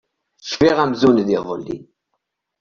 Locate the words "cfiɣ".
0.51-0.77